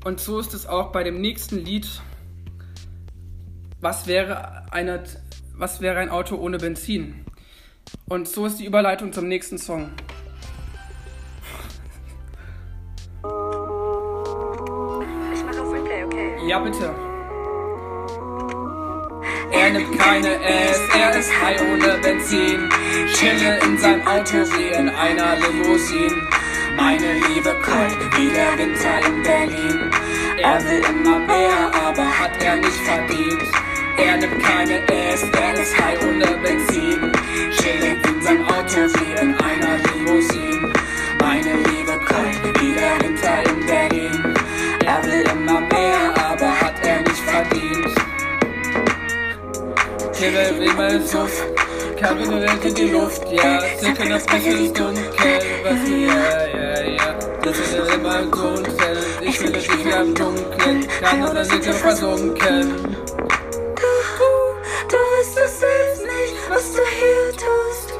Und 0.03 0.20
so 0.20 0.39
ist 0.39 0.53
es 0.53 0.65
auch 0.65 0.91
bei 0.91 1.03
dem 1.03 1.20
nächsten 1.20 1.58
Lied. 1.58 1.88
Was 3.82 4.08
wäre, 4.08 4.72
eine, 4.72 5.03
was 5.53 5.82
wäre 5.82 6.00
ein 6.00 6.10
Auto 6.10 6.36
ohne 6.36 6.58
Benzin? 6.58 7.25
Und 8.08 8.27
so 8.27 8.46
ist 8.46 8.60
die 8.60 8.65
Überleitung 8.65 9.13
zum 9.13 9.27
nächsten 9.27 9.58
Song. 9.58 9.91
Ich 15.34 15.44
mache 15.44 15.62
auf 15.62 15.74
Replay, 15.74 16.03
okay? 16.03 16.48
Ja, 16.48 16.60
bitte. 16.60 16.94
Er 19.51 19.72
nimmt 19.72 19.98
keine 19.98 20.41
S, 20.44 20.79
er 20.98 21.20
ist 21.20 21.32
high 21.41 21.62
ohne 21.62 21.98
Benzin. 22.01 22.70
Chille 23.13 23.60
in 23.63 23.77
seinem 23.77 24.08
Auto 24.08 24.38
wie 24.38 24.74
in 24.79 24.89
einer 24.89 25.36
Limousine. 25.36 26.38
Meine 26.80 27.14
Liebe 27.28 27.54
kalt 27.62 27.98
wie 28.16 28.30
der 28.30 28.58
Winter 28.58 29.06
in 29.06 29.22
Berlin. 29.22 29.92
Er 30.42 30.64
will 30.64 30.82
immer 30.90 31.20
mehr, 31.20 31.72
aber 31.86 32.06
hat 32.06 32.32
er 32.42 32.56
nicht 32.56 32.80
verdient. 32.86 33.44
Er 33.98 34.16
nimmt 34.16 34.42
keine 34.42 34.88
S, 34.88 35.24
er 35.24 35.54
ist 35.62 35.78
high 35.78 36.02
ohne 36.02 36.38
Benzin. 36.42 37.12
Chillt 37.52 38.08
in 38.08 38.22
seinem 38.22 38.46
Auto 38.46 38.88
wie 38.96 39.22
in 39.22 39.36
einer 39.36 39.78
Limousine. 39.94 40.72
Meine 41.20 41.54
Liebe 41.68 42.00
kalt 42.06 42.62
wie 42.62 42.74
der 42.74 42.96
Winter 43.04 43.44
in 43.52 43.66
Berlin. 43.66 44.34
Er 44.86 45.04
will 45.04 45.26
immer 45.34 45.60
mehr, 45.60 46.00
aber 46.32 46.62
hat 46.62 46.76
er 46.84 47.02
nicht 47.02 47.24
verdient. 47.28 48.10
Himmel, 50.18 50.70
Himmel, 50.70 51.02
Suff, 51.06 51.46
Kabine 52.00 52.42
Welt 52.42 52.64
in 52.64 52.76
die 52.76 52.90
Luft, 52.90 53.24
ja, 53.32 53.62
circa 53.78 54.06
das 54.06 54.26
bisschen 54.26 54.66
ist 54.66 54.80
dunkel, 54.80 55.04
was 55.64 55.80
hier, 55.86 56.08
ja, 56.08 56.48
ja, 56.48 56.69
das 57.50 57.58
ist 57.58 57.74
ich 59.22 59.41
will 59.41 59.50
nicht 59.50 59.84
mehr 59.84 60.01
im 60.01 60.13
Dunkeln, 60.13 60.88
kann 61.01 61.27
oder 61.27 61.44
sind 61.44 61.65
wir 61.65 61.74
versunken. 61.74 62.96
Du, 63.75 63.89
du 64.88 64.96
weißt 64.96 65.38
es 65.46 65.60
selbst 65.60 66.03
nicht, 66.03 66.36
was 66.50 66.74
du 66.74 66.82
hier 67.00 67.32
tust. 67.32 67.94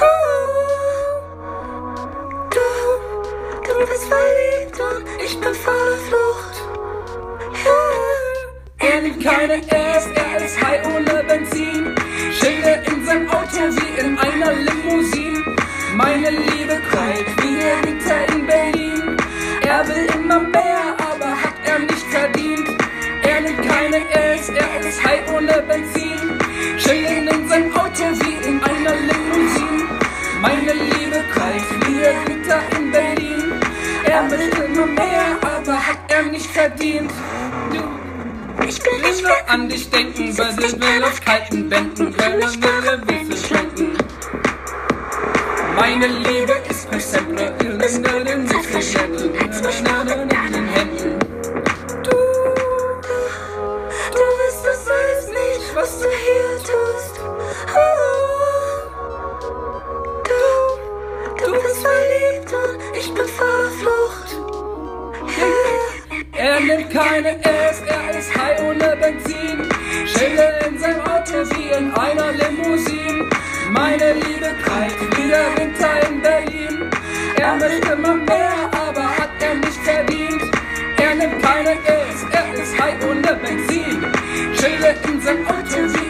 Oh, 0.00 0.06
du, 2.50 2.60
du 3.68 3.86
bist 3.86 4.04
verliebt 4.04 4.80
und 4.80 5.04
ich 5.24 5.40
bin 5.40 5.54
voller 5.54 5.98
Flucht. 6.08 6.56
Ja. 7.64 8.86
Er 8.86 9.00
nimmt 9.02 9.24
keine 9.24 9.56
S, 9.56 10.06
er 10.14 10.44
ist 10.44 10.60
high 10.64 10.86
ohne 10.86 11.24
Benzin. 11.24 11.81
Verdient. 36.62 37.10
Ich 38.68 38.78
will 38.84 39.00
nicht 39.00 39.22
nur 39.22 39.36
an 39.48 39.68
dich 39.68 39.90
denken, 39.90 40.32
sie 40.32 40.80
will 40.80 41.02
auf 41.02 41.20
kalten 41.20 41.68
Wänden, 41.68 42.14
man 42.16 42.38
will 42.40 43.00
Witze 43.08 43.46
schwenken. 43.46 43.90
Meine 45.76 46.06
Liebe 46.06 46.54
ist 46.70 46.88
per 46.88 47.00
Sempre 47.00 47.52
in 47.58 47.78
den 47.78 48.48
Wickelschänden, 48.48 49.34
in 49.34 50.52
den 50.52 50.68
Händen. 50.68 50.91
Nimmt 66.64 66.90
keine 66.90 67.30
S, 67.42 67.82
er 67.86 68.18
ist 68.18 68.34
high 68.36 68.60
ohne 68.62 68.96
Benzin. 68.96 69.68
Schille 70.06 70.60
in 70.66 70.78
seinem 70.78 71.00
Auto 71.00 71.34
wie 71.54 71.68
in 71.70 71.92
einer 71.92 72.32
Limousine. 72.32 73.28
Meine 73.70 74.12
Liebe 74.14 74.50
kalt 74.64 74.94
wie 75.16 75.28
der 75.28 75.56
Winter 75.56 76.08
in 76.08 76.20
Berlin. 76.20 76.90
Er 77.36 77.56
möchte 77.56 77.92
immer 77.92 78.14
mehr, 78.14 78.54
aber 78.72 79.04
hat 79.18 79.30
er 79.40 79.54
nicht 79.54 79.80
verdient. 79.82 80.42
Er 80.98 81.14
nimmt 81.14 81.42
keine 81.42 81.72
S, 81.72 82.24
er 82.32 82.62
ist 82.62 82.80
high 82.80 83.04
ohne 83.04 83.34
Benzin. 83.42 84.06
Schille 84.54 84.94
in 85.08 85.20
seinem 85.20 85.46
Auto 85.46 85.78
wie 85.94 86.01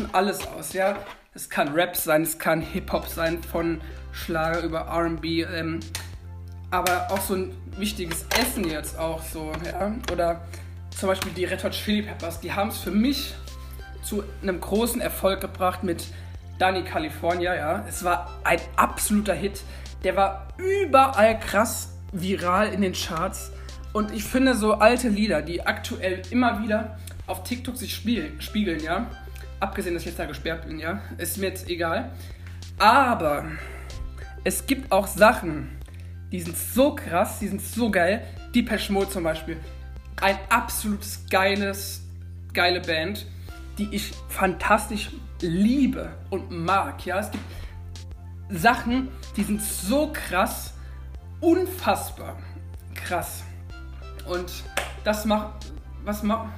schon 0.00 0.14
alles 0.14 0.46
aus, 0.48 0.72
ja. 0.72 0.96
Es 1.34 1.48
kann 1.48 1.72
Rap 1.74 1.96
sein, 1.96 2.22
es 2.22 2.38
kann 2.38 2.60
Hip-Hop 2.60 3.06
sein, 3.06 3.42
von 3.42 3.80
Schlager 4.12 4.60
über 4.62 4.88
RB, 4.88 5.24
ähm, 5.24 5.80
aber 6.70 7.10
auch 7.10 7.20
so 7.20 7.34
ein 7.34 7.52
wichtiges 7.76 8.26
Essen 8.40 8.68
jetzt 8.68 8.98
auch 8.98 9.22
so, 9.22 9.52
ja. 9.64 9.92
Oder 10.12 10.42
zum 10.96 11.08
Beispiel 11.08 11.32
die 11.32 11.44
Red 11.44 11.62
Hot 11.64 11.72
Chili 11.72 12.02
Peppers, 12.02 12.40
die 12.40 12.52
haben 12.52 12.70
es 12.70 12.78
für 12.78 12.90
mich 12.90 13.34
zu 14.02 14.24
einem 14.42 14.60
großen 14.60 15.00
Erfolg 15.00 15.40
gebracht 15.40 15.82
mit 15.84 16.04
Danny 16.58 16.82
California, 16.82 17.54
ja. 17.54 17.84
Es 17.88 18.02
war 18.02 18.40
ein 18.44 18.60
absoluter 18.76 19.34
Hit. 19.34 19.62
Der 20.02 20.16
war 20.16 20.48
überall 20.56 21.38
krass 21.38 21.92
viral 22.12 22.72
in 22.72 22.80
den 22.80 22.92
Charts. 22.92 23.52
Und 23.92 24.12
ich 24.12 24.24
finde 24.24 24.54
so 24.54 24.74
alte 24.74 25.08
Lieder, 25.08 25.42
die 25.42 25.66
aktuell 25.66 26.22
immer 26.30 26.62
wieder 26.62 26.98
auf 27.26 27.44
TikTok 27.44 27.76
sich 27.76 27.94
spiegeln, 27.94 28.82
ja. 28.82 29.06
Abgesehen, 29.60 29.94
dass 29.94 30.02
ich 30.02 30.08
jetzt 30.08 30.18
da 30.18 30.26
gesperrt 30.26 30.66
bin, 30.66 30.78
ja. 30.78 31.00
Ist 31.18 31.38
mir 31.38 31.48
jetzt 31.48 31.68
egal. 31.68 32.12
Aber 32.78 33.44
es 34.42 34.66
gibt 34.66 34.90
auch 34.90 35.06
Sachen, 35.06 35.78
die 36.32 36.40
sind 36.40 36.56
so 36.56 36.94
krass, 36.94 37.38
die 37.40 37.48
sind 37.48 37.60
so 37.60 37.90
geil. 37.90 38.26
Depeche 38.54 38.92
Mode 38.92 39.10
zum 39.10 39.24
Beispiel. 39.24 39.58
Ein 40.20 40.38
absolutes 40.48 41.26
geiles, 41.28 42.02
geile 42.52 42.80
Band, 42.80 43.26
die 43.78 43.88
ich 43.92 44.12
fantastisch 44.28 45.10
liebe 45.40 46.10
und 46.30 46.50
mag. 46.50 47.04
Ja, 47.04 47.20
es 47.20 47.30
gibt 47.30 47.44
Sachen, 48.48 49.08
die 49.36 49.42
sind 49.42 49.62
so 49.62 50.12
krass, 50.12 50.74
unfassbar 51.40 52.36
krass. 52.94 53.44
Und 54.26 54.50
das 55.04 55.24
macht, 55.24 55.72
was 56.04 56.22
macht. 56.22 56.48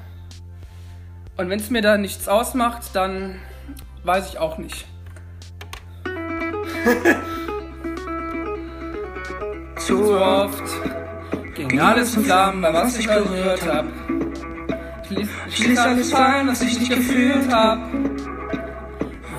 Und 1.37 1.49
wenn 1.49 1.59
es 1.59 1.71
mir 1.71 1.83
da 1.83 1.97
nichts 1.97 2.29
ausmacht, 2.29 2.95
dann 2.95 3.40
weiß 4.05 4.29
ich 4.29 4.38
auch 4.38 4.59
nicht. 4.59 4.87
Zu 9.79 10.21
oft 10.21 10.62
ging 11.55 11.81
alles 11.81 12.14
in 12.16 12.25
Flammen, 12.25 12.61
bei 12.62 12.73
was 12.73 12.99
ich 12.99 13.07
berührt 13.07 13.66
hab. 13.66 13.87
Ich 15.49 15.66
ließ, 15.66 15.79
alles 15.79 16.11
fallen, 16.11 16.49
was 16.49 16.62
ich 16.62 16.79
nicht 16.79 16.90
gefühlt 16.90 17.53
hab. 17.53 17.79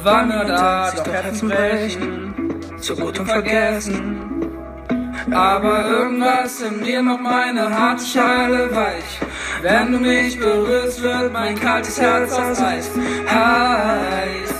War 0.03 0.25
nur 0.25 0.45
da, 0.45 0.91
doch 0.91 1.07
Herzen 1.07 1.49
brechen, 1.49 2.61
zu 2.77 2.95
gut 2.95 3.19
und 3.19 3.25
vergessen. 3.27 4.42
Aber 5.31 5.89
irgendwas 5.89 6.61
in 6.61 6.81
mir 6.81 7.01
macht 7.01 7.21
meine 7.21 7.69
harte 7.69 8.05
Schale 8.05 8.75
weich. 8.75 9.19
Wenn 9.61 9.91
du 9.91 9.99
mich 9.99 10.37
berührst, 10.39 11.01
wird 11.01 11.31
mein 11.31 11.59
kaltes 11.59 11.99
Herz 11.99 12.33
aus 12.33 12.59
Eis 12.59 12.91
heiß. 13.29 14.53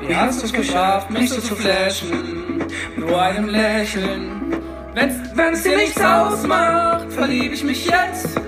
Wie 0.00 0.14
hast 0.14 0.42
du's 0.42 0.52
geschafft, 0.52 1.10
mich 1.10 1.30
so 1.30 1.40
zu 1.40 1.56
flashen? 1.56 2.64
Nur 2.96 3.20
einem 3.20 3.48
Lächeln. 3.48 4.38
Wenn 4.94 5.52
es 5.52 5.62
dir 5.62 5.76
nichts 5.76 6.00
ausmacht, 6.00 7.12
verlieb 7.12 7.52
ich 7.52 7.62
mich 7.64 7.86
jetzt. 7.86 8.40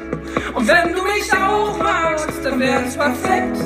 Und 0.55 0.67
wenn 0.67 0.93
du 0.93 1.03
mich 1.03 1.33
auch 1.33 1.79
magst, 1.79 2.45
dann 2.45 2.59
wäre 2.59 2.83
es 2.85 2.97
perfekt. 2.97 3.57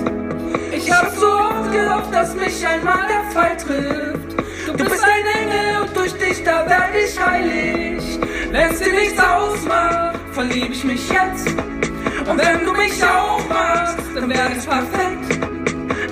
Ich 0.72 0.90
hab 0.90 1.14
so 1.16 1.26
oft 1.26 1.72
gehofft, 1.72 2.12
dass 2.12 2.34
mich 2.34 2.66
einmal 2.66 3.06
der 3.08 3.30
Fall 3.32 3.56
trifft. 3.56 4.33
Du 4.66 4.72
bist 4.72 5.04
ein 5.04 5.42
Engel 5.42 5.82
und 5.82 5.96
durch 5.96 6.12
dich, 6.14 6.42
da 6.42 6.68
werd 6.68 6.94
ich 6.94 7.20
heilig. 7.20 8.02
Wenn's 8.50 8.78
dir 8.78 8.92
nichts 8.92 9.20
ausmacht, 9.20 10.18
verlieb 10.32 10.70
ich 10.70 10.84
mich 10.84 11.08
jetzt. 11.10 11.48
Und 11.48 12.38
wenn 12.38 12.64
du 12.64 12.72
mich 12.72 13.04
auch 13.04 13.46
magst, 13.48 13.98
dann 14.14 14.28
wäre 14.30 14.52
es 14.56 14.64
perfekt. 14.64 15.38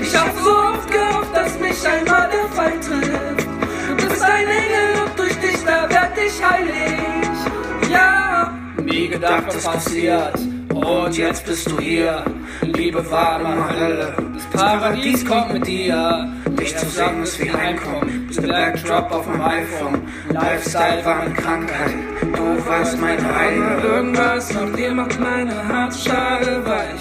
Ich 0.00 0.14
hab 0.16 0.36
so 0.38 0.50
oft 0.50 0.90
gehofft, 0.90 1.34
dass 1.34 1.58
mich 1.58 1.86
einmal 1.86 2.28
der 2.30 2.48
Fall 2.48 2.80
trifft. 2.80 3.48
Du 3.88 4.08
bist 4.08 4.22
ein 4.22 4.46
Engel 4.46 5.02
und 5.04 5.18
durch 5.18 5.34
dich, 5.36 5.64
da 5.64 5.88
werd 5.88 6.12
ich 6.18 6.44
heilig. 6.44 7.90
Ja, 7.90 8.52
nie 8.82 9.08
gedacht, 9.08 9.46
was 9.46 9.64
passiert. 9.64 10.38
Und 10.74 11.16
jetzt 11.16 11.46
bist 11.46 11.70
du 11.70 11.78
hier. 11.78 12.24
Liebe 12.62 13.08
war 13.10 13.40
immer 13.40 13.70
Hölle. 13.70 14.14
Das 14.34 14.60
Paradies 14.60 15.24
kommt 15.24 15.52
mit 15.54 15.66
dir. 15.66 16.32
Dich 16.56 16.76
zu 16.76 16.86
sagen 16.86 17.22
ist 17.22 17.40
wie 17.40 17.50
Heimkommen. 17.50 18.26
Bist 18.26 18.42
der 18.42 18.48
Backdrop 18.48 19.10
auf 19.10 19.24
dem 19.24 19.40
iPhone. 19.40 20.02
Lifestyle 20.30 21.04
war 21.04 21.20
eine 21.20 21.34
Krankheit. 21.34 21.94
Du 22.20 22.66
warst 22.66 23.00
mein 23.00 23.18
Heim. 23.36 23.78
Irgendwas 23.82 24.56
auf 24.56 24.72
dir 24.72 24.92
macht 24.92 25.18
meine 25.18 25.68
Herzschale 25.68 26.64
weich. 26.64 27.00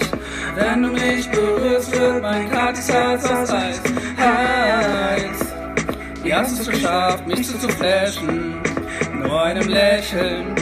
Wenn 0.56 0.84
du 0.84 0.90
mich 0.90 1.30
berührst, 1.30 1.92
wird 1.98 2.22
mein 2.22 2.50
kaltes 2.50 2.92
Herz 2.92 3.26
aus 3.26 3.52
Eis. 3.52 3.82
Heiß. 4.18 5.54
Wie 6.24 6.34
hast 6.34 6.60
es 6.60 6.70
geschafft, 6.70 7.28
mich 7.28 7.48
zu, 7.48 7.58
zu 7.58 7.70
flashen? 7.70 8.62
Nur 9.14 9.44
einem 9.44 9.68
Lächeln. 9.68 10.56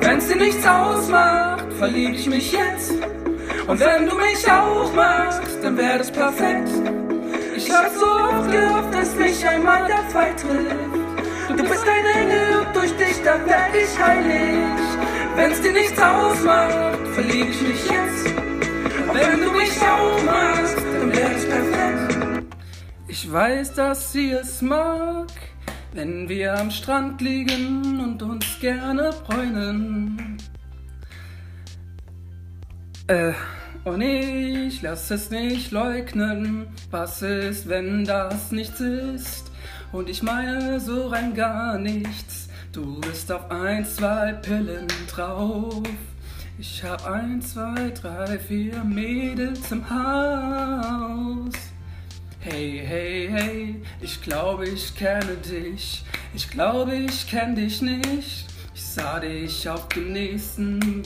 Wenn's 0.00 0.28
dir 0.28 0.36
nichts 0.36 0.66
ausmacht, 0.66 1.72
verlieb 1.78 2.14
ich 2.14 2.26
mich 2.26 2.52
jetzt. 2.52 2.92
Und 3.66 3.78
wenn 3.78 4.06
du 4.06 4.16
mich 4.16 4.50
auch 4.50 4.92
magst, 4.94 5.42
dann 5.62 5.76
wär 5.76 5.98
das 5.98 6.10
perfekt. 6.10 6.70
Ich 7.62 7.70
hab 7.70 7.92
so 7.94 8.06
oft 8.06 8.50
gehofft, 8.50 8.94
dass 8.94 9.14
mich 9.16 9.46
einmal 9.46 9.86
der 9.86 10.02
Fall 10.04 10.34
trifft. 10.34 11.58
Du 11.58 11.62
bist 11.62 11.86
ein 11.86 12.22
Engel 12.22 12.60
und 12.60 12.74
durch 12.74 12.96
dich, 12.96 13.22
dann 13.22 13.46
werd 13.46 13.74
ich 13.74 14.02
heilig. 14.02 14.80
Wenn's 15.36 15.60
dir 15.60 15.72
nichts 15.72 16.00
ausmacht, 16.00 17.06
verlieb 17.12 17.50
ich 17.50 17.60
mich 17.60 17.84
jetzt. 17.84 18.34
Wenn 19.12 19.40
du 19.40 19.52
mich 19.52 19.78
auch 19.82 20.24
magst, 20.24 20.76
dann 20.78 21.12
wär 21.12 21.28
das 21.28 21.44
perfekt. 21.44 22.44
Ich 23.08 23.30
weiß, 23.30 23.74
dass 23.74 24.12
sie 24.12 24.30
es 24.30 24.62
mag, 24.62 25.28
wenn 25.92 26.30
wir 26.30 26.58
am 26.58 26.70
Strand 26.70 27.20
liegen 27.20 28.00
und 28.00 28.22
uns 28.22 28.58
gerne 28.58 29.10
bräunen. 29.26 30.38
Äh, 33.06 33.32
und 33.84 34.00
ich 34.00 34.82
lass 34.82 35.10
es 35.10 35.30
nicht 35.30 35.70
leugnen. 35.70 36.66
Was 36.90 37.22
ist, 37.22 37.68
wenn 37.68 38.04
das 38.04 38.52
nichts 38.52 38.80
ist? 38.80 39.50
Und 39.92 40.08
ich 40.08 40.22
meine 40.22 40.78
so 40.80 41.08
rein 41.08 41.34
gar 41.34 41.78
nichts. 41.78 42.48
Du 42.72 43.00
bist 43.00 43.32
auf 43.32 43.50
ein, 43.50 43.84
zwei 43.84 44.32
Pillen 44.34 44.86
drauf. 45.10 45.82
Ich 46.58 46.84
hab 46.84 47.06
ein, 47.06 47.40
zwei, 47.40 47.90
drei, 47.90 48.38
vier 48.38 48.84
Mädels 48.84 49.72
im 49.72 49.88
Haus. 49.88 51.54
Hey, 52.38 52.82
hey, 52.84 53.28
hey, 53.30 53.82
ich 54.00 54.20
glaube, 54.22 54.68
ich 54.68 54.94
kenne 54.94 55.36
dich. 55.36 56.04
Ich 56.34 56.50
glaube, 56.50 56.94
ich 56.94 57.26
kenne 57.28 57.54
dich 57.54 57.82
nicht. 57.82 58.46
Ich 58.74 58.84
sah 58.84 59.18
dich 59.18 59.68
auf 59.68 59.88
dem 59.88 60.12
nächsten 60.12 61.02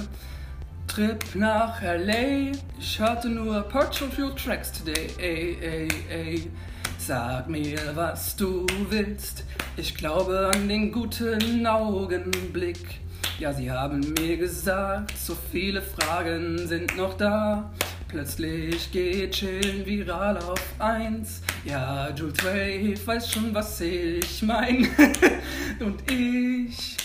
Trip 0.94 1.24
nach 1.34 1.82
LA. 1.82 2.52
Ich 2.78 3.00
hörte 3.00 3.28
nur 3.28 3.62
Partial 3.62 4.08
Few 4.08 4.30
Tracks 4.30 4.70
today. 4.70 5.08
Ey, 5.18 5.58
ey, 5.60 5.88
ey. 6.08 6.50
Sag 6.98 7.48
mir, 7.48 7.80
was 7.94 8.36
du 8.36 8.64
willst. 8.90 9.42
Ich 9.76 9.96
glaube 9.96 10.52
an 10.54 10.68
den 10.68 10.92
guten 10.92 11.66
Augenblick. 11.66 13.00
Ja, 13.40 13.52
sie 13.52 13.72
haben 13.72 14.14
mir 14.20 14.36
gesagt, 14.36 15.18
so 15.18 15.36
viele 15.50 15.82
Fragen 15.82 16.58
sind 16.68 16.96
noch 16.96 17.14
da. 17.14 17.72
Plötzlich 18.06 18.92
geht 18.92 19.32
Chillen 19.32 19.84
viral 19.84 20.38
auf 20.38 20.62
eins. 20.78 21.42
Ja, 21.64 22.10
Jules 22.10 22.38
Wave 22.44 23.04
weiß 23.04 23.32
schon, 23.32 23.52
was 23.52 23.80
ich 23.80 24.44
mein. 24.44 24.86
Und 25.80 26.08
ich. 26.08 26.96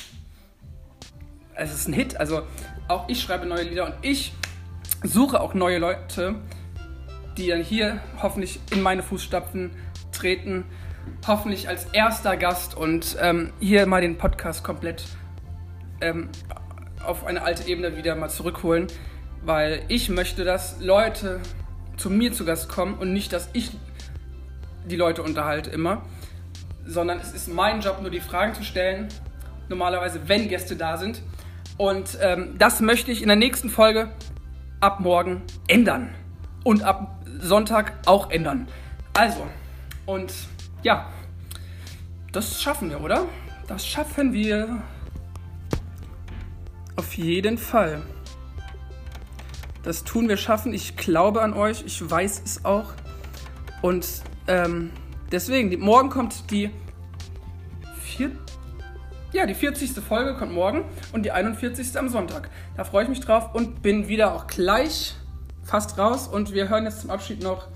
Es 1.55 1.73
ist 1.73 1.87
ein 1.87 1.93
Hit, 1.93 2.15
also 2.17 2.43
auch 2.89 3.07
ich 3.07 3.21
schreibe 3.21 3.45
neue 3.45 3.63
Lieder 3.63 3.85
und 3.85 3.93
ich 4.01 4.33
suche 5.03 5.39
auch 5.39 5.53
neue 5.53 5.77
Leute, 5.77 6.35
die 7.37 7.47
dann 7.47 7.61
hier 7.61 8.01
hoffentlich 8.21 8.59
in 8.71 8.81
meine 8.81 9.03
Fußstapfen 9.03 9.71
treten. 10.11 10.65
Hoffentlich 11.25 11.69
als 11.69 11.85
erster 11.85 12.35
Gast 12.35 12.75
und 12.75 13.17
ähm, 13.21 13.53
hier 13.59 13.85
mal 13.85 14.01
den 14.01 14.17
Podcast 14.17 14.63
komplett 14.63 15.05
ähm, 16.01 16.29
auf 17.05 17.25
eine 17.25 17.41
alte 17.41 17.67
Ebene 17.67 17.95
wieder 17.95 18.15
mal 18.15 18.29
zurückholen, 18.29 18.87
weil 19.43 19.83
ich 19.87 20.09
möchte, 20.09 20.43
dass 20.43 20.81
Leute 20.81 21.39
zu 21.97 22.09
mir 22.09 22.33
zu 22.33 22.45
Gast 22.45 22.69
kommen 22.69 22.95
und 22.95 23.13
nicht, 23.13 23.33
dass 23.33 23.49
ich 23.53 23.71
die 24.85 24.95
Leute 24.95 25.23
unterhalte 25.23 25.69
immer, 25.69 26.03
sondern 26.85 27.19
es 27.19 27.33
ist 27.33 27.47
mein 27.47 27.81
Job, 27.81 28.01
nur 28.01 28.11
die 28.11 28.19
Fragen 28.19 28.53
zu 28.53 28.63
stellen, 28.63 29.07
normalerweise, 29.67 30.27
wenn 30.27 30.47
Gäste 30.47 30.75
da 30.75 30.97
sind. 30.97 31.21
Und 31.79 32.17
ähm, 32.21 32.55
das 32.57 32.81
möchte 32.81 33.09
ich 33.09 33.21
in 33.21 33.29
der 33.29 33.37
nächsten 33.37 33.69
Folge 33.69 34.11
ab 34.81 34.99
morgen 34.99 35.43
ändern 35.69 36.13
und 36.65 36.83
ab 36.83 37.23
Sonntag 37.39 37.93
auch 38.05 38.31
ändern. 38.31 38.67
Also, 39.13 39.47
und 40.05 40.33
ja, 40.83 41.09
das 42.33 42.61
schaffen 42.61 42.89
wir, 42.89 42.99
oder? 42.99 43.25
Das 43.69 43.87
schaffen 43.87 44.33
wir. 44.33 44.83
Auf 46.97 47.13
jeden 47.13 47.57
Fall. 47.57 48.01
Das 49.81 50.03
tun 50.03 50.27
wir 50.27 50.35
schaffen. 50.35 50.73
Ich 50.73 50.97
glaube 50.97 51.41
an 51.41 51.53
euch. 51.53 51.85
Ich 51.85 52.09
weiß 52.09 52.41
es 52.43 52.65
auch. 52.65 52.91
Und 53.81 54.05
ähm, 54.47 54.91
deswegen, 55.31 55.79
morgen 55.79 56.09
kommt 56.09 56.51
die 56.51 56.71
vier, 58.03 58.31
ja, 59.31 59.45
die 59.45 59.53
40. 59.53 59.91
Folge 60.03 60.35
kommt 60.35 60.51
morgen 60.51 60.85
und 61.13 61.23
die 61.23 61.31
41. 61.31 61.97
am 61.97 62.09
Sonntag. 62.09 62.49
Da 62.75 62.83
freue 62.83 63.03
ich 63.03 63.09
mich 63.09 63.19
drauf 63.19 63.53
und 63.53 63.81
bin 63.81 64.07
wieder 64.07 64.33
auch 64.33 64.47
gleich 64.47 65.15
fast 65.63 65.97
raus. 65.97 66.27
Und 66.27 66.53
wir 66.53 66.69
hören 66.69 66.85
jetzt 66.85 67.01
zum 67.01 67.09
Abschied 67.09 67.43
noch 67.43 67.67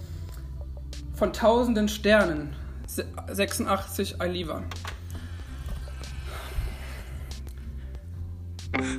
von 1.13 1.32
tausenden 1.32 1.88
Sternen. 1.88 2.56
86 2.88 4.22
Aliva. 4.22 4.63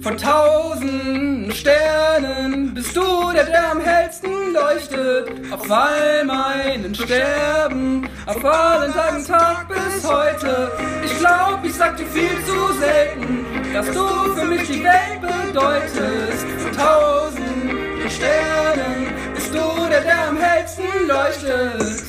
Von 0.02 0.16
tausend 0.16 1.52
Sternen 1.54 2.74
bist 2.74 2.96
du 2.96 3.32
der, 3.32 3.44
der 3.44 3.72
am 3.72 3.80
hellsten 3.80 4.52
leuchtet. 4.52 5.52
Auf 5.52 5.70
all 5.70 6.24
meinen 6.24 6.94
Sterben, 6.94 8.08
auf 8.26 8.44
allen 8.44 8.92
Tagen, 8.92 9.26
Tag 9.26 9.68
bis 9.68 10.08
heute. 10.08 10.70
Ich 11.04 11.18
glaub, 11.18 11.60
ich 11.64 11.74
sag 11.74 11.96
dir 11.96 12.06
viel 12.06 12.44
zu 12.44 12.78
selten, 12.78 13.44
dass 13.72 13.86
du 13.86 14.06
für 14.34 14.46
mich 14.46 14.62
die 14.68 14.84
Welt 14.84 15.20
bedeutest. 15.20 16.46
Von 16.58 16.72
tausend 16.76 18.12
Sternen 18.12 19.12
bist 19.34 19.52
du 19.52 19.88
der, 19.88 20.02
der 20.02 20.28
am 20.28 20.36
hellsten 20.36 20.84
leuchtet. 21.08 22.04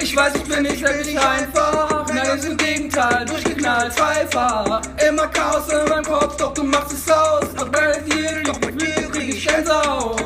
Ich 0.00 0.14
weiß, 0.14 0.34
ich 0.34 0.44
bin 0.44 0.62
nicht 0.62 0.82
wirklich 0.82 1.18
einfach. 1.18 1.87
Ist 2.34 2.44
im 2.44 2.58
Gegenteil, 2.58 3.24
durchgeknallt, 3.24 3.94
zweifach. 3.94 4.82
Immer 5.08 5.28
Chaos 5.28 5.72
in 5.72 5.88
meinem 5.88 6.04
Kopf, 6.04 6.36
doch 6.36 6.52
du 6.52 6.62
machst 6.62 6.92
es 6.92 7.10
aus. 7.10 7.54
Doch 7.56 7.68
bei 7.70 7.98
dir, 8.00 8.42
doch 8.44 8.60
mit 8.60 8.74
mir 8.74 9.10
krieg 9.10 9.34
ich 9.34 9.46
Gänsehaut. 9.46 10.17